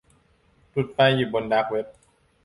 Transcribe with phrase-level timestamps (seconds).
[0.71, 1.85] หลุดไปอยู่บนดาร์กเว็บ